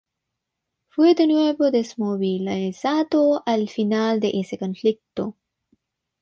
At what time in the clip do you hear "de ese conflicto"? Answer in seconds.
4.19-5.37